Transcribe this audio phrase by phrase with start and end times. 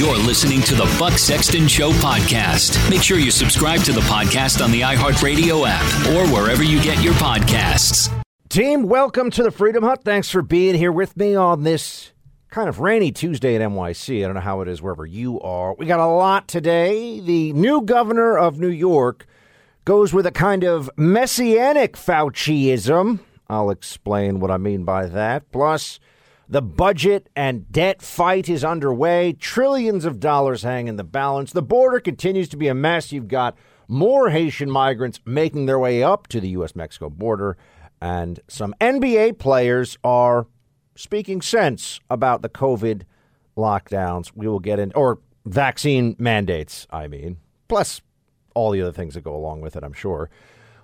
[0.00, 2.88] You're listening to the Buck Sexton Show podcast.
[2.88, 7.02] Make sure you subscribe to the podcast on the iHeartRadio app or wherever you get
[7.02, 8.10] your podcasts.
[8.48, 10.02] Team, welcome to the Freedom Hut.
[10.02, 12.12] Thanks for being here with me on this
[12.48, 14.20] kind of rainy Tuesday at NYC.
[14.20, 15.74] I don't know how it is wherever you are.
[15.74, 17.20] We got a lot today.
[17.20, 19.26] The new governor of New York
[19.84, 23.18] goes with a kind of messianic Fauciism.
[23.50, 25.52] I'll explain what I mean by that.
[25.52, 26.00] Plus,
[26.50, 29.32] the budget and debt fight is underway.
[29.32, 31.52] Trillions of dollars hang in the balance.
[31.52, 33.12] The border continues to be a mess.
[33.12, 33.56] You've got
[33.86, 36.74] more Haitian migrants making their way up to the U.S.
[36.74, 37.56] Mexico border.
[38.02, 40.48] And some NBA players are
[40.96, 43.02] speaking sense about the COVID
[43.56, 44.32] lockdowns.
[44.34, 47.36] We will get in, or vaccine mandates, I mean,
[47.68, 48.00] plus
[48.54, 50.30] all the other things that go along with it, I'm sure.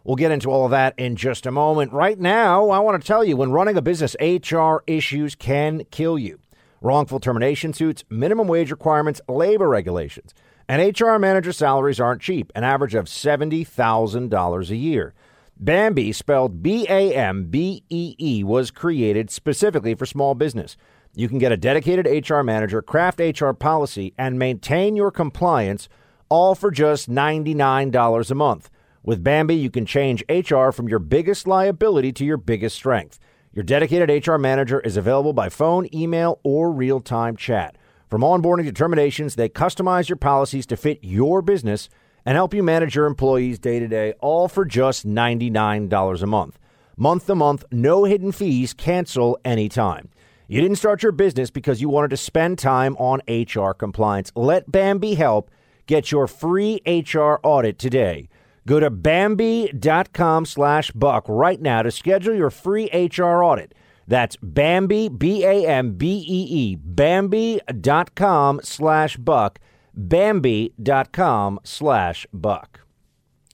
[0.07, 1.93] We'll get into all of that in just a moment.
[1.93, 6.17] Right now, I want to tell you when running a business, HR issues can kill
[6.17, 6.39] you.
[6.81, 10.33] Wrongful termination suits, minimum wage requirements, labor regulations.
[10.69, 15.13] And HR manager salaries aren't cheap, an average of $70,000 a year.
[15.57, 20.77] Bambee, spelled B A M B E E, was created specifically for small business.
[21.17, 25.89] You can get a dedicated HR manager, craft HR policy, and maintain your compliance
[26.29, 28.71] all for just $99 a month.
[29.07, 33.21] With Bambee, you can change HR from your biggest liability to your biggest strength.
[33.53, 37.79] Your dedicated HR manager is available by phone, email, or real time chat.
[38.11, 41.89] From onboarding to terminations, they customize your policies to fit your business
[42.25, 46.59] and help you manage your employees day to day, all for just $99 a month.
[46.97, 50.09] Month to month, no hidden fees, cancel anytime.
[50.49, 54.33] You didn't start your business because you wanted to spend time on HR compliance.
[54.35, 55.49] Let Bambee help
[55.87, 58.29] get your free HR audit today.
[58.67, 63.75] Go to Bambee.com slash buck right now to schedule your free HR audit.
[64.09, 69.61] That's Bambee, B A M B E E, Bambee.com slash buck,
[69.95, 72.81] Bambee.com slash buck.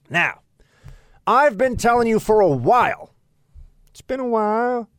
[0.09, 0.41] Now,
[1.25, 3.13] I've been telling you for a while.
[3.89, 4.89] It's been a while.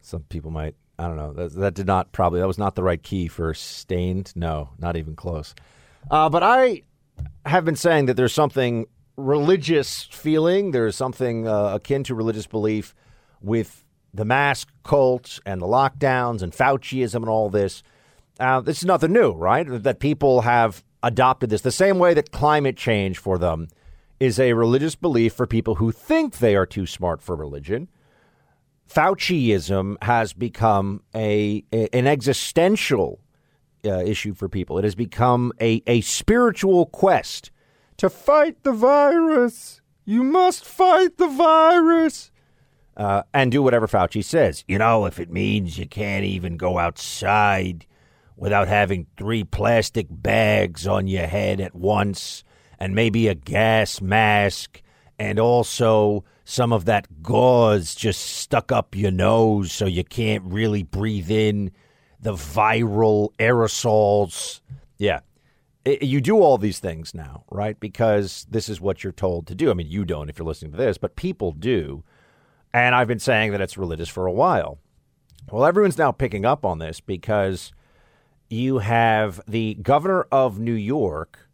[0.00, 2.82] Some people might, I don't know, that, that did not probably, that was not the
[2.82, 4.32] right key for stained.
[4.34, 5.54] No, not even close.
[6.10, 6.82] Uh, but I
[7.46, 8.86] have been saying that there's something
[9.22, 10.72] religious feeling.
[10.72, 12.94] There's something uh, akin to religious belief
[13.40, 17.82] with the mask cult and the lockdowns and Fauciism and all this.
[18.38, 19.66] Uh, this is nothing new, right?
[19.68, 23.68] That people have adopted this the same way that climate change for them
[24.20, 27.88] is a religious belief for people who think they are too smart for religion.
[28.88, 33.20] Fauciism has become a, a an existential
[33.84, 34.78] uh, issue for people.
[34.78, 37.50] It has become a, a spiritual quest
[38.02, 39.80] to fight the virus.
[40.04, 42.32] You must fight the virus.
[42.96, 44.64] Uh, and do whatever Fauci says.
[44.66, 47.86] You know, if it means you can't even go outside
[48.36, 52.42] without having three plastic bags on your head at once
[52.76, 54.82] and maybe a gas mask
[55.16, 60.82] and also some of that gauze just stuck up your nose so you can't really
[60.82, 61.70] breathe in
[62.18, 64.60] the viral aerosols.
[64.98, 65.20] Yeah,
[65.84, 67.78] you do all these things now, right?
[67.78, 69.70] Because this is what you're told to do.
[69.70, 72.04] I mean, you don't if you're listening to this, but people do.
[72.72, 74.78] And I've been saying that it's religious for a while.
[75.50, 77.72] Well, everyone's now picking up on this because
[78.48, 81.48] you have the governor of New York,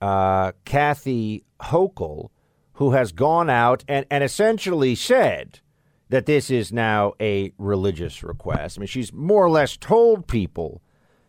[0.00, 2.30] uh, Kathy Hochul,
[2.74, 5.60] who has gone out and, and essentially said
[6.08, 8.78] that this is now a religious request.
[8.78, 10.82] I mean, she's more or less told people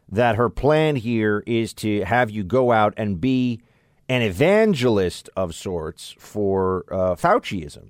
[0.09, 3.61] that her plan here is to have you go out and be
[4.09, 7.89] an evangelist of sorts for uh, Fauciism.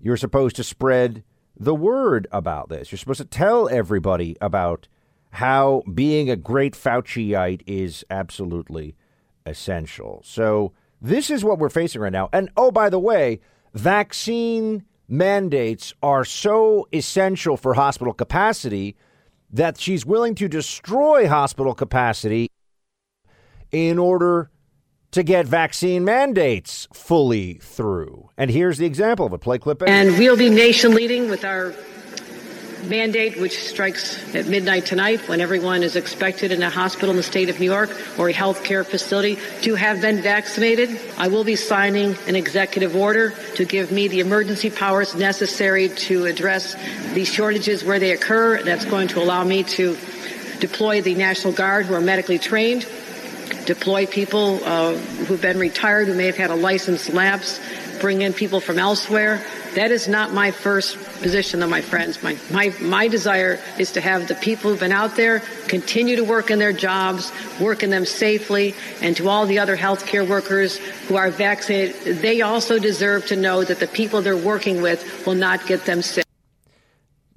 [0.00, 1.22] You're supposed to spread
[1.56, 2.90] the word about this.
[2.90, 4.88] You're supposed to tell everybody about
[5.32, 8.96] how being a great Fauciite is absolutely
[9.44, 10.22] essential.
[10.24, 10.72] So,
[11.02, 12.28] this is what we're facing right now.
[12.30, 13.40] And oh, by the way,
[13.72, 18.96] vaccine mandates are so essential for hospital capacity
[19.52, 22.48] that she's willing to destroy hospital capacity
[23.72, 24.50] in order
[25.12, 28.30] to get vaccine mandates fully through.
[28.36, 29.82] And here's the example of a Play clip.
[29.86, 31.74] And we'll be nation leading with our
[32.84, 37.22] mandate, which strikes at midnight tonight when everyone is expected in a hospital in the
[37.22, 41.00] state of New York or a healthcare facility to have been vaccinated.
[41.18, 46.26] I will be signing an executive order to give me the emergency powers necessary to
[46.26, 46.76] address
[47.12, 48.62] these shortages where they occur.
[48.62, 49.96] That's going to allow me to
[50.60, 52.86] deploy the National Guard who are medically trained,
[53.66, 57.60] deploy people uh, who've been retired who may have had a license lapse,
[58.00, 59.44] bring in people from elsewhere
[59.74, 62.22] That is not my first position, though, my friends.
[62.22, 66.24] My, my, my desire is to have the people who've been out there continue to
[66.24, 70.78] work in their jobs, work in them safely, and to all the other healthcare workers
[71.06, 75.36] who are vaccinated, they also deserve to know that the people they're working with will
[75.36, 76.24] not get them sick.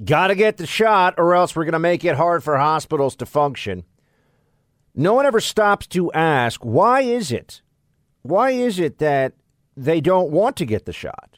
[0.04, 3.16] Got to get the shot, or else we're going to make it hard for hospitals
[3.18, 3.84] to function.
[4.96, 7.62] No one ever stops to ask, why is it?
[8.24, 9.34] Why is it that
[9.78, 11.38] they don't want to get the shot?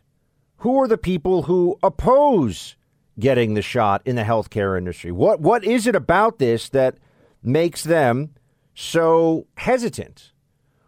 [0.65, 2.75] Who are the people who oppose
[3.19, 5.11] getting the shot in the healthcare industry?
[5.11, 6.97] What what is it about this that
[7.43, 8.31] makes them
[8.73, 10.31] so hesitant?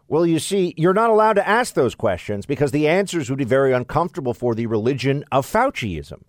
[0.08, 3.44] Well, you see, you're not allowed to ask those questions because the answers would be
[3.44, 6.22] very uncomfortable for the religion of Fauciism.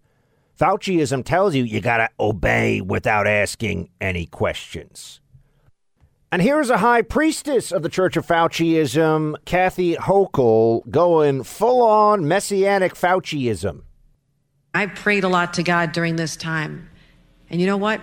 [0.55, 5.21] Fauciism tells you you got to obey without asking any questions.
[6.31, 12.27] And here's a high priestess of the Church of Fauciism, Kathy Hochul, going full on
[12.27, 13.81] messianic Fauciism.
[14.75, 16.87] I prayed a lot to God during this time.
[17.49, 18.01] And you know what?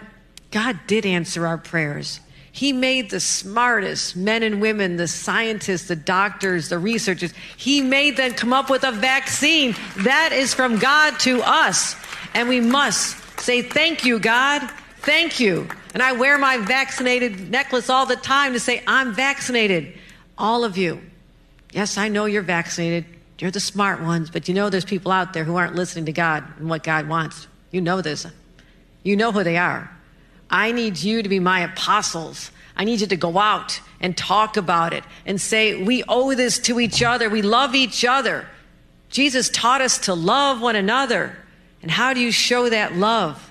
[0.51, 2.19] God did answer our prayers.
[2.51, 7.33] He made the smartest men and women, the scientists, the doctors, the researchers.
[7.57, 9.77] He made them come up with a vaccine.
[9.99, 11.95] That is from God to us.
[12.35, 14.69] And we must say, Thank you, God.
[14.99, 15.69] Thank you.
[15.97, 19.95] And I wear my vaccinated necklace all the time to say, I'm vaccinated.
[20.37, 21.01] All of you.
[21.73, 23.07] Yes, I know you're vaccinated.
[23.39, 26.13] You're the smart ones, but you know there's people out there who aren't listening to
[26.13, 27.49] God and what God wants.
[27.71, 28.27] You know this.
[29.05, 29.91] You know who they are.
[30.51, 32.51] I need you to be my apostles.
[32.77, 36.59] I need you to go out and talk about it and say, We owe this
[36.59, 37.31] to each other.
[37.31, 38.47] We love each other.
[39.09, 41.39] Jesus taught us to love one another.
[41.81, 43.46] And how do you show that love?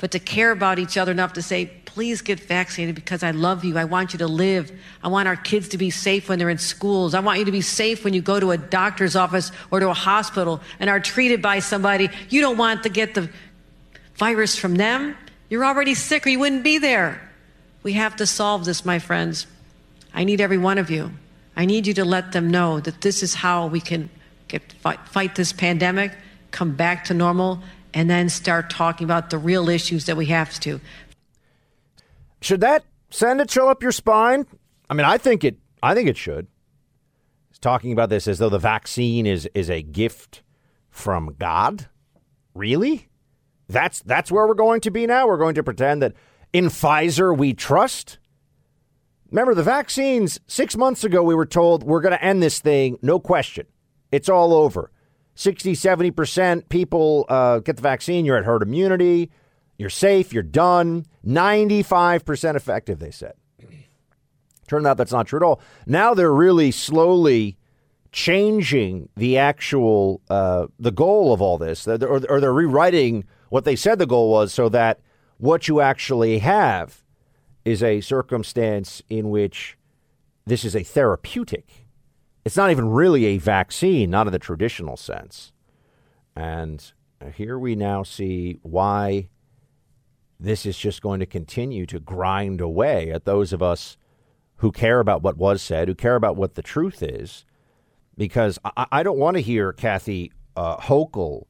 [0.00, 3.64] But to care about each other enough to say, please get vaccinated because I love
[3.64, 3.76] you.
[3.76, 4.72] I want you to live.
[5.02, 7.12] I want our kids to be safe when they're in schools.
[7.12, 9.90] I want you to be safe when you go to a doctor's office or to
[9.90, 12.08] a hospital and are treated by somebody.
[12.30, 13.28] You don't want to get the
[14.14, 15.16] virus from them.
[15.50, 17.20] You're already sick or you wouldn't be there.
[17.82, 19.46] We have to solve this, my friends.
[20.14, 21.10] I need every one of you.
[21.56, 24.08] I need you to let them know that this is how we can
[24.48, 26.12] get, fight, fight this pandemic,
[26.52, 27.60] come back to normal,
[27.94, 30.80] and then start talking about the real issues that we have to.
[32.40, 34.46] Should that send a chill up your spine?
[34.88, 35.58] I mean, I think it.
[35.82, 36.46] I think it should.
[37.48, 40.42] He's talking about this as though the vaccine is is a gift
[40.90, 41.88] from God.
[42.54, 43.08] Really?
[43.68, 45.26] That's that's where we're going to be now.
[45.26, 46.14] We're going to pretend that
[46.52, 48.18] in Pfizer we trust.
[49.30, 52.98] Remember the vaccines 6 months ago we were told we're going to end this thing,
[53.00, 53.66] no question.
[54.10, 54.90] It's all over.
[55.40, 59.30] 60, 70% people uh, get the vaccine, you're at herd immunity,
[59.78, 61.06] you're safe, you're done.
[61.26, 63.32] 95% effective, they said.
[64.68, 65.62] Turned out that's not true at all.
[65.86, 67.56] Now they're really slowly
[68.12, 73.76] changing the actual uh, the goal of all this, or, or they're rewriting what they
[73.76, 75.00] said the goal was, so that
[75.38, 77.02] what you actually have
[77.64, 79.78] is a circumstance in which
[80.44, 81.86] this is a therapeutic
[82.44, 85.52] it's not even really a vaccine, not in the traditional sense.
[86.34, 86.92] And
[87.34, 89.28] here we now see why
[90.38, 93.98] this is just going to continue to grind away at those of us
[94.56, 97.44] who care about what was said, who care about what the truth is,
[98.16, 101.44] because I, I don't want to hear Kathy uh, Hochul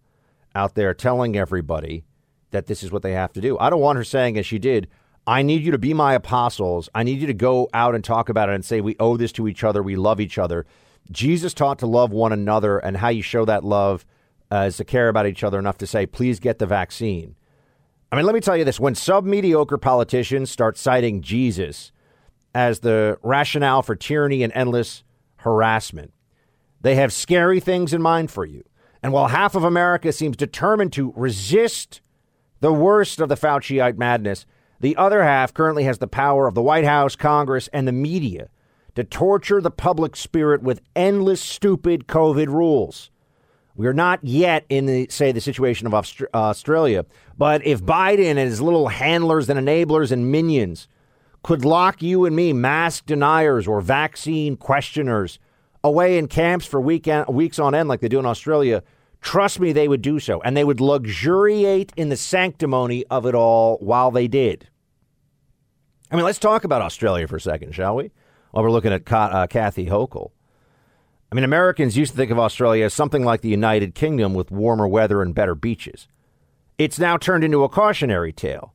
[0.55, 2.05] out there telling everybody
[2.51, 3.57] that this is what they have to do.
[3.59, 4.89] I don't want her saying, as she did,
[5.27, 6.89] I need you to be my apostles.
[6.95, 9.33] I need you to go out and talk about it and say, we owe this
[9.33, 9.83] to each other.
[9.83, 10.67] We love each other.
[11.11, 14.07] Jesus taught to love one another, and how you show that love
[14.53, 17.37] uh, is to care about each other enough to say, please get the vaccine.
[18.13, 21.93] I mean, let me tell you this when sub mediocre politicians start citing Jesus
[22.55, 25.05] as the rationale for tyranny and endless
[25.37, 26.13] harassment,
[26.81, 28.65] they have scary things in mind for you.
[29.03, 32.01] And while half of America seems determined to resist
[32.61, 34.45] the worst of the Fauciite madness,
[34.81, 38.49] the other half currently has the power of the White House, Congress, and the media
[38.95, 43.11] to torture the public spirit with endless stupid COVID rules.
[43.77, 47.07] We are not yet in the say the situation of Aust- uh, Australia,
[47.39, 50.89] but if Biden and his little handlers and enablers and minions
[51.43, 55.39] could lock you and me, mask deniers or vaccine questioners,
[55.83, 58.83] away in camps for weekend, weeks on end like they do in Australia,
[59.23, 63.35] trust me, they would do so, and they would luxuriate in the sanctimony of it
[63.35, 64.69] all while they did.
[66.11, 68.11] I mean, let's talk about Australia for a second, shall we?
[68.51, 70.31] while we're looking at uh, Kathy Hochul.
[71.31, 74.51] I mean, Americans used to think of Australia as something like the United Kingdom with
[74.51, 76.09] warmer weather and better beaches.
[76.77, 78.75] It's now turned into a cautionary tale.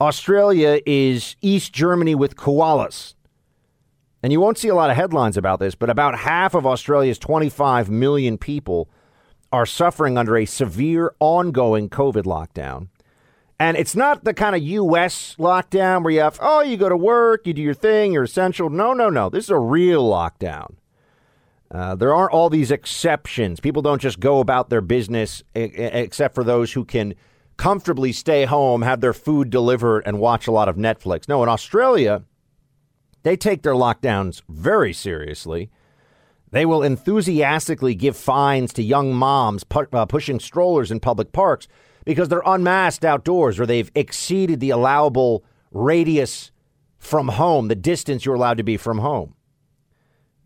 [0.00, 3.14] Australia is East Germany with koalas.
[4.22, 7.18] And you won't see a lot of headlines about this, but about half of Australia's
[7.18, 8.90] 25 million people
[9.50, 12.88] are suffering under a severe ongoing COVID lockdown.
[13.60, 15.34] And it's not the kind of U.S.
[15.38, 18.70] lockdown where you have, oh, you go to work, you do your thing, you're essential.
[18.70, 19.28] No, no, no.
[19.28, 20.76] This is a real lockdown.
[21.70, 23.60] Uh, there aren't all these exceptions.
[23.60, 27.14] People don't just go about their business except for those who can
[27.56, 31.28] comfortably stay home, have their food delivered, and watch a lot of Netflix.
[31.28, 32.22] No, in Australia,
[33.24, 35.68] they take their lockdowns very seriously.
[36.52, 41.68] They will enthusiastically give fines to young moms pu- uh, pushing strollers in public parks
[42.08, 46.50] because they're unmasked outdoors or they've exceeded the allowable radius
[46.96, 49.34] from home, the distance you're allowed to be from home.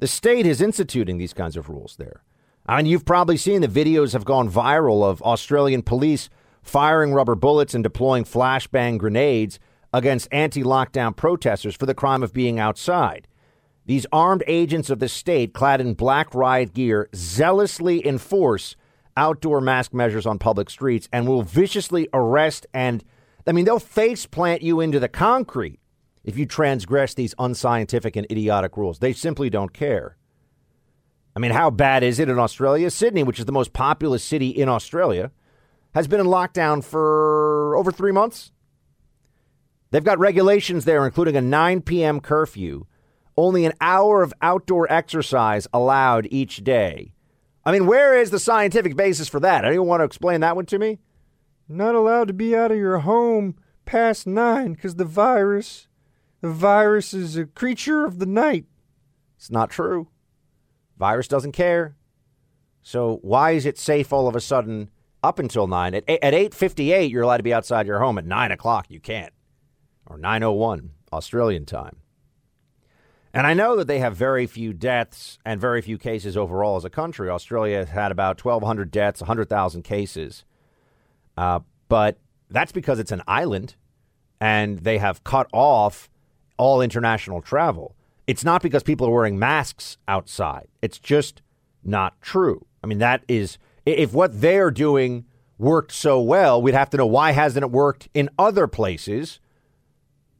[0.00, 2.24] The state is instituting these kinds of rules there.
[2.66, 6.28] I mean, you've probably seen the videos have gone viral of Australian police
[6.64, 9.60] firing rubber bullets and deploying flashbang grenades
[9.92, 13.28] against anti lockdown protesters for the crime of being outside.
[13.86, 18.74] These armed agents of the state, clad in black riot gear, zealously enforce
[19.16, 23.04] outdoor mask measures on public streets and will viciously arrest and,
[23.46, 25.80] I mean, they'll face plant you into the concrete
[26.24, 28.98] if you transgress these unscientific and idiotic rules.
[28.98, 30.16] They simply don't care.
[31.34, 32.90] I mean, how bad is it in Australia?
[32.90, 35.30] Sydney, which is the most populous city in Australia,
[35.94, 38.52] has been in lockdown for over three months.
[39.90, 42.20] They've got regulations there, including a 9 p.m.
[42.20, 42.86] curfew,
[43.36, 47.14] only an hour of outdoor exercise allowed each day.
[47.64, 49.64] I mean, where is the scientific basis for that?
[49.64, 50.98] Anyone want to explain that one to me?
[51.68, 55.88] Not allowed to be out of your home past nine because the virus,
[56.40, 58.66] the virus is a creature of the night.
[59.36, 60.08] It's not true.
[60.98, 61.96] Virus doesn't care.
[62.82, 64.90] So why is it safe all of a sudden
[65.22, 65.94] up until nine?
[65.94, 68.18] At at eight fifty eight, you're allowed to be outside your home.
[68.18, 69.32] At nine o'clock, you can't,
[70.06, 72.01] or nine oh one Australian time.
[73.34, 76.84] And I know that they have very few deaths and very few cases overall as
[76.84, 77.30] a country.
[77.30, 80.44] Australia has had about 1,200 deaths, 100,000 cases.
[81.36, 82.18] Uh, but
[82.50, 83.76] that's because it's an island
[84.40, 86.10] and they have cut off
[86.58, 87.96] all international travel.
[88.26, 90.68] It's not because people are wearing masks outside.
[90.82, 91.40] It's just
[91.82, 92.66] not true.
[92.84, 95.24] I mean, that is, if what they're doing
[95.58, 99.40] worked so well, we'd have to know why hasn't it worked in other places,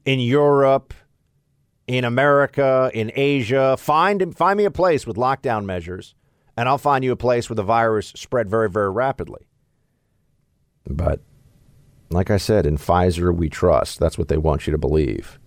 [0.05, 0.95] in Europe,
[1.87, 3.77] in America, in Asia.
[3.77, 6.15] Find find me a place with lockdown measures,
[6.57, 9.47] and I'll find you a place where the virus spread very, very rapidly.
[10.87, 11.21] But
[12.11, 13.99] like I said, in Pfizer we trust.
[13.99, 15.39] That's what they want you to believe.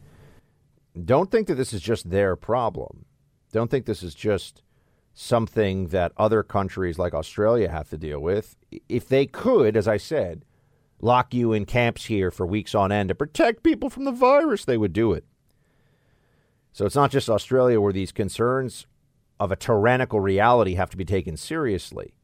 [1.03, 3.05] Don't think that this is just their problem.
[3.51, 4.61] Don't think this is just
[5.13, 8.57] something that other countries like Australia have to deal with.
[8.89, 10.45] If they could, as I said,
[11.01, 14.65] lock you in camps here for weeks on end to protect people from the virus,
[14.65, 15.25] they would do it.
[16.75, 18.86] So it's not just Australia where these concerns
[19.39, 22.15] of a tyrannical reality have to be taken seriously.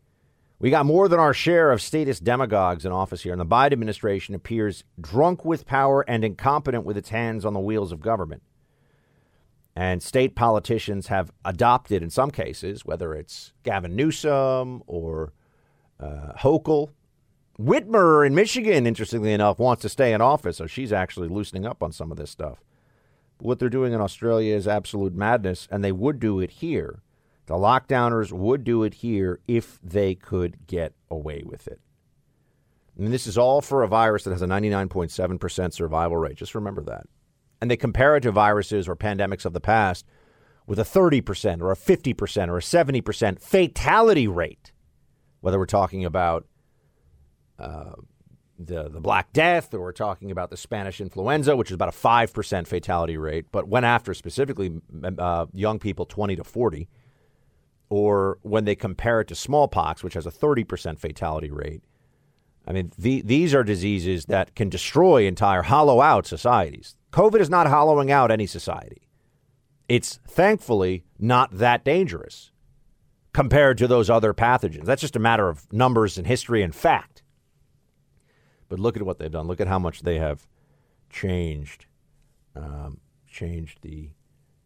[0.60, 3.72] We got more than our share of statist demagogues in office here, and the Biden
[3.72, 8.44] administration appears drunk with power and incompetent with its hands on the wheels of government.
[9.74, 15.32] And state politicians have adopted, in some cases, whether it's Gavin Newsom or
[15.98, 16.90] uh, Hochul.
[17.58, 21.82] Whitmer in Michigan, interestingly enough, wants to stay in office, so she's actually loosening up
[21.82, 22.62] on some of this stuff.
[23.42, 27.02] What they're doing in Australia is absolute madness, and they would do it here.
[27.48, 31.80] The lockdowners would do it here if they could get away with it.
[32.98, 36.36] And this is all for a virus that has a 99.7% survival rate.
[36.36, 37.08] Just remember that.
[37.60, 40.06] And they compare it to viruses or pandemics of the past
[40.68, 44.72] with a 30% or a 50% or a 70% fatality rate,
[45.40, 46.46] whether we're talking about
[47.58, 47.94] uh,
[48.68, 51.92] the, the Black Death, or we're talking about the Spanish influenza, which is about a
[51.92, 54.82] 5% fatality rate, but went after specifically
[55.18, 56.88] uh, young people 20 to 40,
[57.90, 61.82] or when they compare it to smallpox, which has a 30% fatality rate.
[62.68, 66.96] I mean, the, these are diseases that can destroy entire, hollow out societies.
[67.12, 69.08] COVID is not hollowing out any society.
[69.90, 72.52] It's thankfully not that dangerous
[73.34, 74.86] compared to those other pathogens.
[74.86, 77.21] That's just a matter of numbers and history and fact.
[78.72, 79.48] But look at what they've done.
[79.48, 80.48] Look at how much they have
[81.10, 81.88] changed,
[82.56, 84.12] um, changed the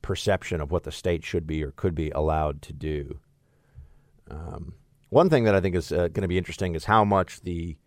[0.04, 3.20] perception of what the state should be or could be allowed to do.
[4.30, 4.76] Um,
[5.10, 7.78] one thing that I think is uh, going to be interesting is how much the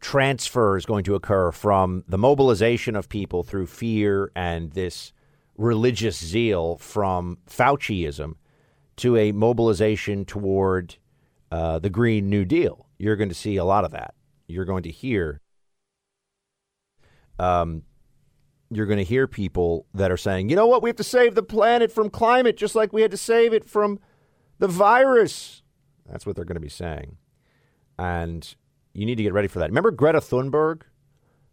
[0.00, 5.12] transfer is going to occur from the mobilization of people through fear and this
[5.56, 8.34] religious zeal from Fauciism
[8.96, 10.96] to a mobilization toward
[11.52, 12.88] uh, the Green New Deal.
[12.98, 14.16] You're going to see a lot of that
[14.52, 15.40] you're going to hear
[17.38, 17.82] um,
[18.70, 21.34] you're going to hear people that are saying, you know what, we have to save
[21.34, 23.98] the planet from climate just like we had to save it from
[24.58, 25.62] the virus.
[26.08, 27.16] That's what they're going to be saying.
[27.98, 28.54] and
[28.94, 29.70] you need to get ready for that.
[29.70, 30.82] Remember Greta Thunberg?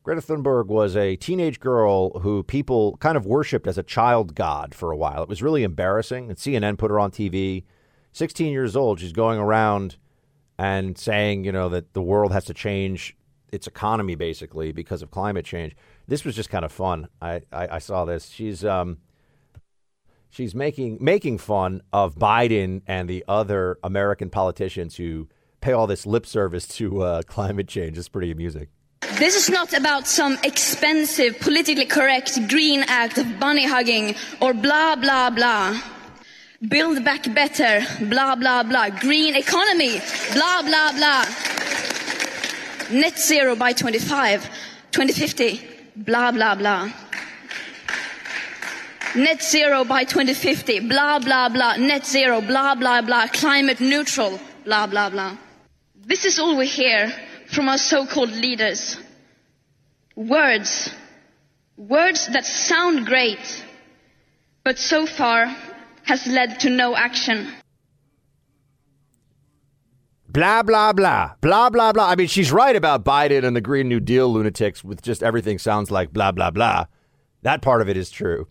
[0.03, 4.73] Greta Thunberg was a teenage girl who people kind of worshipped as a child god
[4.73, 5.23] for a while.
[5.23, 6.29] It was really embarrassing.
[6.29, 7.63] And CNN put her on TV.
[8.11, 9.97] 16 years old, she's going around
[10.59, 13.15] and saying, you know, that the world has to change
[13.51, 15.73] its economy basically because of climate change.
[16.05, 17.07] This was just kind of fun.
[17.21, 18.27] I, I, I saw this.
[18.27, 18.97] She's um,
[20.29, 25.29] she's making making fun of Biden and the other American politicians who
[25.61, 27.97] pay all this lip service to uh, climate change.
[27.97, 28.67] It's pretty amusing.
[29.17, 34.97] This is not about some expensive, politically correct green act of bunny hugging or blah,
[34.97, 35.81] blah, blah.
[36.67, 38.89] Build back better, blah, blah, blah.
[38.89, 40.01] Green economy,
[40.33, 41.25] blah, blah, blah.
[42.91, 44.43] Net zero by 25,
[44.91, 45.61] 2050,
[45.95, 46.91] blah, blah, blah.
[49.15, 51.77] Net zero by 2050, blah, blah, blah.
[51.77, 53.27] Net zero, blah, blah, blah.
[53.27, 55.37] Climate neutral, blah, blah, blah.
[55.95, 57.09] This is all we hear
[57.47, 58.97] from our so-called leaders.
[60.17, 60.89] Words.
[61.77, 63.63] Words that sound great,
[64.65, 65.55] but so far
[66.05, 67.51] has led to no action.
[70.31, 71.33] Blah, blah, blah.
[71.41, 72.07] Blah, blah, blah.
[72.07, 75.57] I mean, she's right about Biden and the Green New Deal lunatics with just everything
[75.57, 76.85] sounds like blah, blah, blah.
[77.41, 78.47] That part of it is true.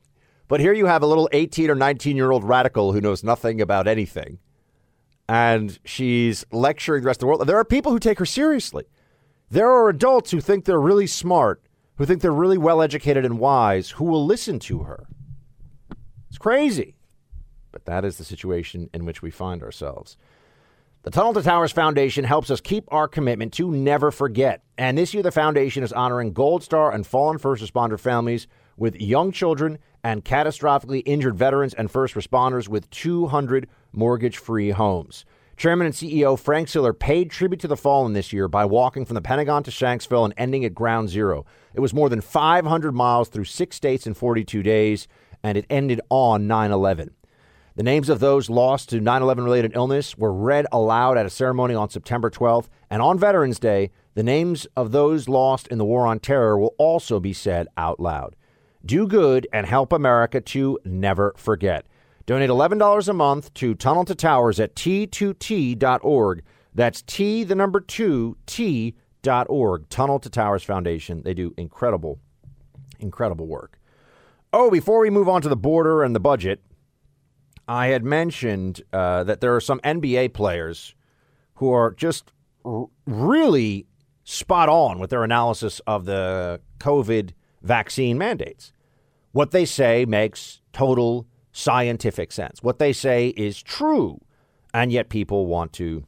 [0.49, 3.61] But here you have a little 18 or 19 year old radical who knows nothing
[3.61, 4.39] about anything.
[5.29, 7.47] And she's lecturing the rest of the world.
[7.47, 8.85] There are people who take her seriously.
[9.51, 11.63] There are adults who think they're really smart,
[11.97, 15.07] who think they're really well educated and wise, who will listen to her.
[16.29, 16.98] It's crazy.
[17.79, 20.17] But that is the situation in which we find ourselves.
[21.03, 24.63] The Tunnel to Towers Foundation helps us keep our commitment to never forget.
[24.77, 29.01] And this year, the foundation is honoring Gold Star and fallen first responder families with
[29.01, 35.25] young children and catastrophically injured veterans and first responders with 200 mortgage free homes.
[35.57, 39.15] Chairman and CEO Frank Siller paid tribute to the fallen this year by walking from
[39.15, 41.47] the Pentagon to Shanksville and ending at Ground Zero.
[41.75, 45.07] It was more than 500 miles through six states in 42 days,
[45.45, 47.13] and it ended on 9 11.
[47.79, 51.31] The names of those lost to 9 11 related illness were read aloud at a
[51.31, 55.85] ceremony on September 12th, and on Veterans Day, the names of those lost in the
[55.85, 58.35] War on Terror will also be said out loud.
[58.85, 61.87] Do good and help America to never forget.
[62.27, 66.43] Donate $11 a month to Tunnel to Towers at t2t.org.
[66.75, 69.89] That's T, the number two, T.org.
[69.89, 71.23] Tunnel to Towers Foundation.
[71.23, 72.19] They do incredible,
[72.99, 73.79] incredible work.
[74.53, 76.61] Oh, before we move on to the border and the budget,
[77.69, 80.95] I had mentioned uh, that there are some NBA players
[81.57, 82.33] who are just
[82.65, 83.87] r- really
[84.25, 88.73] spot on with their analysis of the COVID vaccine mandates.
[89.33, 92.63] What they say makes total scientific sense.
[92.63, 94.21] What they say is true,
[94.73, 96.05] and yet people want to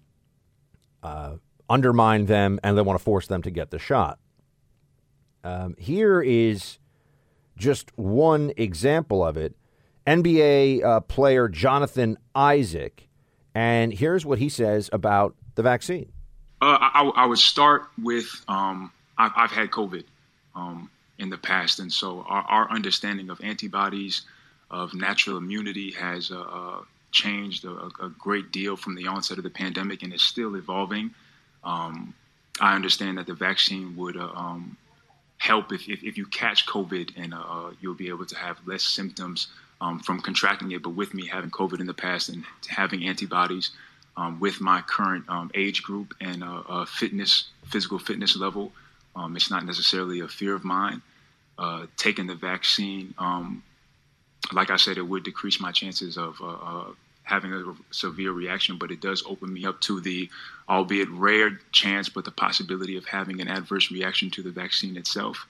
[1.02, 1.36] uh,
[1.68, 4.18] undermine them and they want to force them to get the shot.
[5.44, 6.78] Um, here is
[7.56, 9.54] just one example of it.
[10.06, 13.08] NBA uh, player Jonathan Isaac,
[13.54, 16.10] and here's what he says about the vaccine.
[16.62, 20.04] Uh, I, I, would start with um, I've, I've, had COVID
[20.54, 24.22] um, in the past, and so our, our, understanding of antibodies,
[24.70, 26.82] of natural immunity, has uh, uh
[27.12, 31.14] changed a, a, great deal from the onset of the pandemic, and is still evolving.
[31.64, 32.14] Um,
[32.60, 34.76] I understand that the vaccine would uh, um,
[35.38, 38.82] help if, if, if, you catch COVID, and uh, you'll be able to have less
[38.82, 39.48] symptoms
[39.80, 43.70] um, from contracting it, but with me having COVID in the past and having antibodies
[44.16, 48.72] um, with my current um, age group and uh, uh, fitness, physical fitness level,
[49.16, 51.02] um, it's not necessarily a fear of mine.
[51.58, 53.62] Uh, taking the vaccine, um,
[54.52, 56.84] like I said, it would decrease my chances of uh, uh,
[57.22, 60.28] having a severe reaction, but it does open me up to the,
[60.68, 65.46] albeit rare chance, but the possibility of having an adverse reaction to the vaccine itself.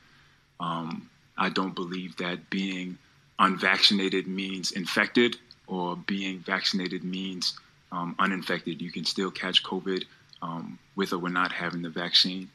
[0.58, 2.98] Um, I don't believe that being
[3.40, 7.58] unvaccinated means infected or being vaccinated means
[7.90, 8.80] um, uninfected.
[8.80, 10.04] You can still catch COVID
[10.42, 12.48] um, with or without having the vaccine.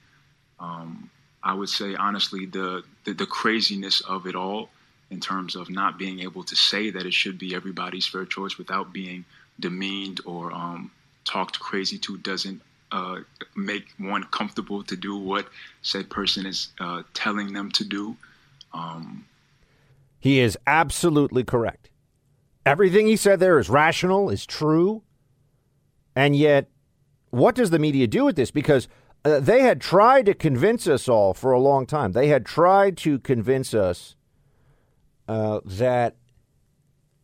[0.60, 1.10] Um,
[1.44, 4.70] I would say honestly, the, the, the craziness of it all,
[5.12, 8.58] in terms of not being able to say that it should be everybody's fair choice
[8.58, 9.24] without being
[9.60, 10.92] demeaned or um,
[11.26, 13.20] talked crazy to, doesn't uh,
[13.56, 15.48] make one comfortable to do what
[15.82, 18.16] said person is uh, telling them to do.
[18.74, 19.26] Um,
[20.26, 21.92] he is absolutely correct.
[22.66, 25.04] Everything he said there is rational, is true.
[26.16, 26.68] And yet,
[27.30, 28.50] what does the media do with this?
[28.50, 28.88] Because
[29.24, 32.14] uh, they had tried to convince us all for a long time.
[32.14, 34.16] They had tried to convince us
[35.28, 36.16] uh, that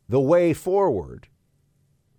[0.08, 1.28] the way forward,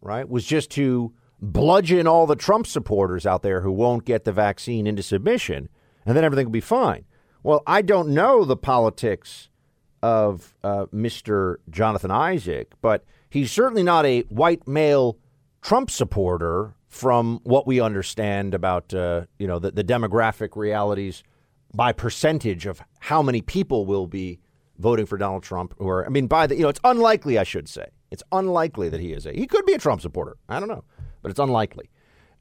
[0.00, 4.32] right, was just to bludgeon all the Trump supporters out there who won't get the
[4.32, 5.68] vaccine into submission,
[6.04, 7.04] and then everything will be fine.
[7.44, 9.48] Well, I don't know the politics
[10.02, 11.56] of uh, Mr.
[11.70, 15.18] Jonathan Isaac, but he's certainly not a white male
[15.60, 21.22] Trump supporter from what we understand about uh, you know the, the demographic realities
[21.74, 24.40] by percentage of how many people will be
[24.78, 25.74] voting for Donald Trump.
[25.78, 27.38] Or I mean, by the you know, it's unlikely.
[27.38, 29.32] I should say it's unlikely that he is a.
[29.32, 30.36] He could be a Trump supporter.
[30.48, 30.84] I don't know,
[31.22, 31.88] but it's unlikely.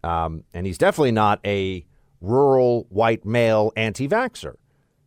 [0.03, 1.85] Um, and he's definitely not a
[2.21, 4.55] rural white male anti-vaxer.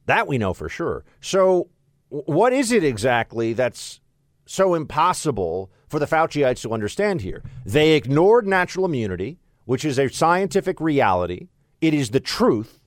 [0.07, 1.05] That we know for sure.
[1.21, 1.69] So,
[2.15, 4.01] what is it exactly that's
[4.47, 7.43] so impossible for the Fauciites to understand here?
[7.67, 11.49] They ignored natural immunity, which is a scientific reality.
[11.81, 12.79] It is the truth.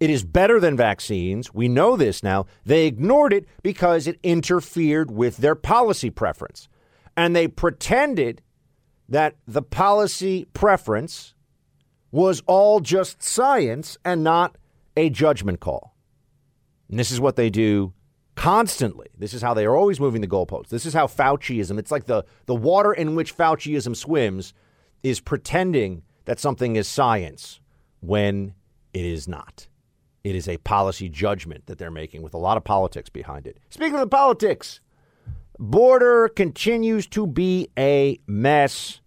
[0.00, 1.54] It is better than vaccines.
[1.54, 2.46] We know this now.
[2.64, 6.68] They ignored it because it interfered with their policy preference.
[7.16, 8.42] And they pretended
[9.08, 11.34] that the policy preference
[12.10, 14.56] was all just science and not
[14.96, 15.94] a judgment call.
[16.90, 17.92] And this is what they do
[18.36, 19.08] constantly.
[19.18, 20.68] This is how they are always moving the goalposts.
[20.68, 24.52] This is how Fauciism, it's like the, the water in which Fauciism swims,
[25.02, 27.60] is pretending that something is science
[28.00, 28.54] when
[28.92, 29.68] it is not.
[30.22, 33.58] It is a policy judgment that they're making with a lot of politics behind it.
[33.70, 34.80] Speaking of the politics,
[35.58, 39.00] border continues to be a mess.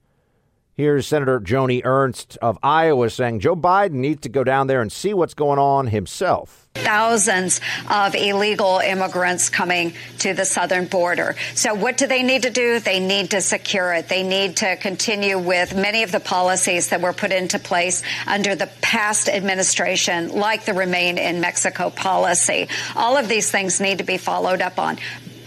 [0.80, 4.90] Here's Senator Joni Ernst of Iowa saying Joe Biden needs to go down there and
[4.90, 6.70] see what's going on himself.
[6.76, 7.60] Thousands
[7.92, 11.36] of illegal immigrants coming to the southern border.
[11.54, 12.80] So, what do they need to do?
[12.80, 14.08] They need to secure it.
[14.08, 18.56] They need to continue with many of the policies that were put into place under
[18.56, 22.70] the past administration, like the Remain in Mexico policy.
[22.96, 24.98] All of these things need to be followed up on.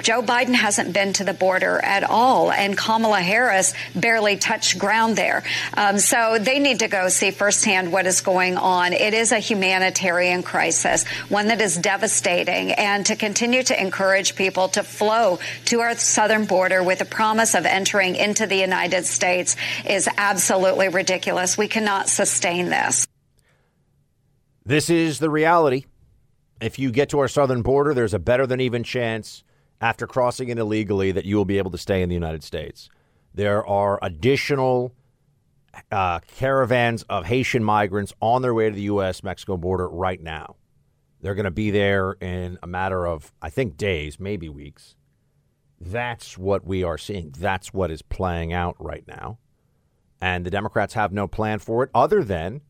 [0.02, 5.16] Joe Biden hasn't been to the border at all, and Kamala Harris barely touched ground
[5.16, 5.44] there.
[5.74, 8.92] Um, so they need to go see firsthand what is going on.
[8.92, 14.68] It is a humanitarian crisis, one that is devastating, and to continue to encourage people
[14.70, 19.56] to flow to our southern border with the promise of entering into the United States
[19.86, 21.56] is absolutely ridiculous.
[21.56, 23.06] We cannot sustain this.
[24.64, 25.84] This is the reality.
[26.60, 29.42] If you get to our southern border, there's a better than even chance
[29.82, 32.88] after crossing it illegally that you will be able to stay in the United States.
[33.34, 34.94] There are additional
[35.90, 39.24] uh, caravans of Haitian migrants on their way to the U.S.
[39.24, 40.56] Mexico border right now.
[41.20, 44.96] They're going to be there in a matter of, I think, days, maybe weeks.
[45.80, 47.34] That's what we are seeing.
[47.36, 49.38] That's what is playing out right now.
[50.20, 52.60] And the Democrats have no plan for it other than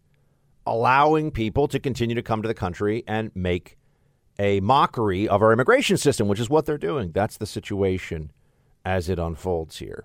[0.67, 3.77] allowing people to continue to come to the country and make
[4.39, 7.13] a mockery of our immigration system, which is what they're doing.
[7.13, 8.33] That's the situation
[8.85, 10.05] as it unfolds here.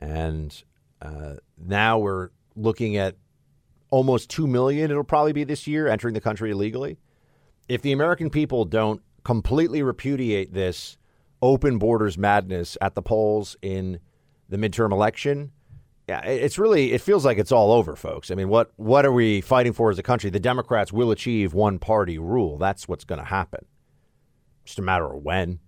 [0.00, 0.62] And
[1.00, 3.16] uh, now we're looking at
[3.90, 6.98] almost 2 million, it'll probably be this year, entering the country illegally.
[7.68, 10.96] If the American people don't completely repudiate this
[11.42, 14.00] open borders madness at the polls in
[14.48, 15.52] the midterm election,
[16.08, 18.30] yeah, it's really it feels like it's all over, folks.
[18.30, 20.30] I mean, what what are we fighting for as a country?
[20.30, 22.58] The Democrats will achieve one party rule.
[22.58, 23.64] That's what's going to happen.
[24.64, 25.60] Just a matter of when.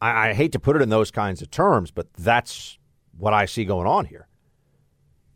[0.00, 2.78] I, I hate to put it in those kinds of terms, but that's
[3.16, 4.28] what I see going on here.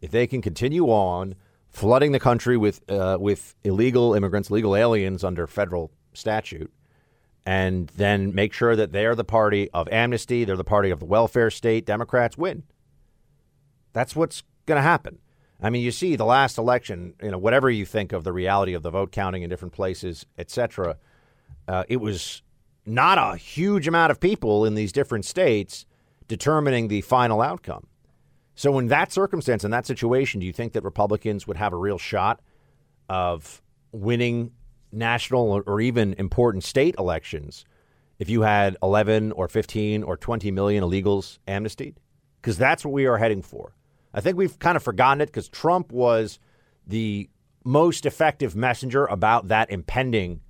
[0.00, 1.34] If they can continue on
[1.68, 6.72] flooding the country with uh, with illegal immigrants, legal aliens under federal statute,
[7.44, 11.00] and then make sure that they are the party of amnesty, they're the party of
[11.00, 12.62] the welfare state, Democrats win.
[13.94, 15.18] That's what's going to happen.
[15.62, 18.74] I mean, you see the last election, you know, whatever you think of the reality
[18.74, 20.98] of the vote counting in different places, et cetera,
[21.66, 22.42] uh, it was
[22.84, 25.86] not a huge amount of people in these different states
[26.28, 27.86] determining the final outcome.
[28.56, 31.76] So, in that circumstance, in that situation, do you think that Republicans would have a
[31.76, 32.40] real shot
[33.08, 34.52] of winning
[34.92, 37.64] national or even important state elections
[38.18, 41.98] if you had 11 or 15 or 20 million illegals amnestied?
[42.40, 43.72] Because that's what we are heading for.
[44.14, 46.38] I think we've kind of forgotten it because Trump was
[46.86, 47.28] the
[47.64, 50.40] most effective messenger about that impending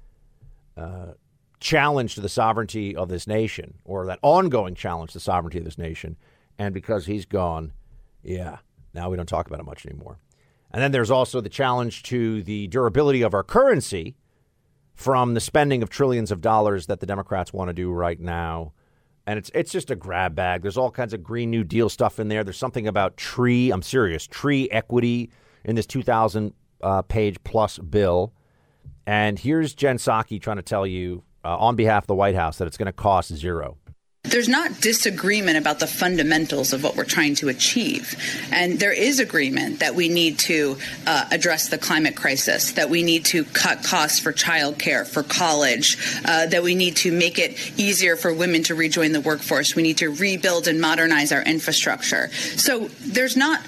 [0.77, 1.13] uh,
[1.61, 5.65] challenge to the sovereignty of this nation, or that ongoing challenge to the sovereignty of
[5.65, 6.17] this nation.
[6.59, 7.73] And because he's gone,
[8.23, 8.59] yeah,
[8.93, 10.19] now we don't talk about it much anymore.
[10.71, 14.17] And then there's also the challenge to the durability of our currency
[14.95, 18.73] from the spending of trillions of dollars that the Democrats want to do right now
[19.27, 20.63] and it's it's just a grab bag.
[20.63, 22.45] There's all kinds of Green New Deal stuff in there.
[22.45, 23.71] There's something about tree.
[23.71, 24.27] I'm serious.
[24.27, 25.31] Tree equity
[25.65, 28.33] in this 2,000 uh, page plus bill.
[29.07, 32.59] And here's Jen Psaki trying to tell you uh, on behalf of the White House
[32.59, 33.77] that it's going to cost zero.
[34.25, 38.17] There's not disagreement about the fundamentals of what we're trying to achieve.
[38.51, 43.03] And there is agreement that we need to uh, address the climate crisis, that we
[43.03, 47.79] need to cut costs for childcare, for college, uh, that we need to make it
[47.79, 49.77] easier for women to rejoin the workforce.
[49.77, 52.31] We need to rebuild and modernize our infrastructure.
[52.57, 53.61] So there's not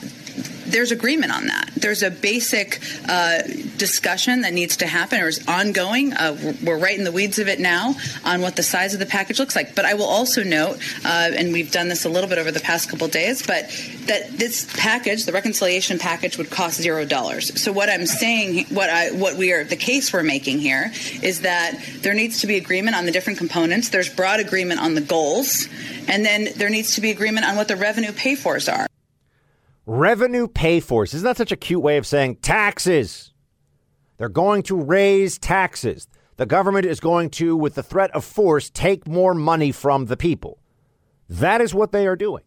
[0.67, 1.71] there's agreement on that.
[1.77, 3.43] There's a basic uh,
[3.79, 6.13] discussion that needs to happen or is ongoing.
[6.13, 9.07] Uh, we're right in the weeds of it now on what the size of the
[9.07, 9.75] package looks like.
[9.75, 12.61] But I will also note, uh, and we've done this a little bit over the
[12.61, 13.69] past couple days, but
[14.07, 17.61] that this package, the reconciliation package, would cost zero dollars.
[17.61, 21.43] So what I'm saying, what I, what we are, the case we're making here is
[21.43, 23.91] that there needs to be agreement on the different components.
[23.91, 25.69] There's broad agreement on the goals,
[26.09, 28.87] and then there needs to be agreement on what the revenue pay fors are.
[29.87, 31.15] Revenue pay fors.
[31.15, 33.33] Isn't that such a cute way of saying taxes?
[34.19, 36.09] They're going to raise taxes.
[36.37, 40.17] The government is going to, with the threat of force, take more money from the
[40.17, 40.59] people.
[41.29, 42.45] That is what they are doing.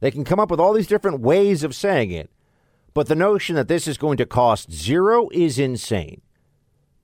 [0.00, 2.30] They can come up with all these different ways of saying it,
[2.92, 6.20] but the notion that this is going to cost zero is insane.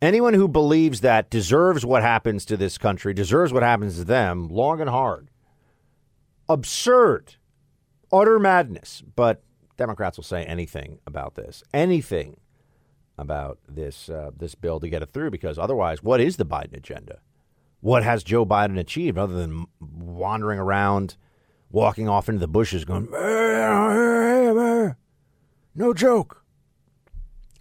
[0.02, 4.48] Anyone who believes that deserves what happens to this country, deserves what happens to them,
[4.48, 5.30] long and hard.
[6.48, 7.36] Absurd.
[8.10, 9.02] Utter madness.
[9.14, 9.42] But
[9.76, 11.62] Democrats will say anything about this.
[11.74, 12.40] Anything
[13.20, 16.76] about this uh, this bill to get it through because otherwise, what is the Biden
[16.76, 17.20] agenda?
[17.80, 21.16] What has Joe Biden achieved other than wandering around,
[21.70, 23.08] walking off into the bushes, going,
[25.74, 26.44] "No joke."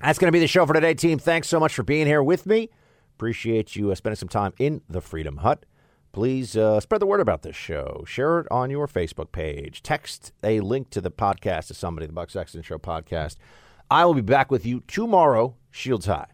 [0.01, 1.19] That's going to be the show for today, team.
[1.19, 2.69] Thanks so much for being here with me.
[3.17, 5.65] Appreciate you uh, spending some time in the Freedom Hut.
[6.11, 8.03] Please uh, spread the word about this show.
[8.07, 9.83] Share it on your Facebook page.
[9.83, 13.35] Text a link to the podcast to somebody, the Buck Sexton Show podcast.
[13.91, 16.29] I will be back with you tomorrow, Shields High.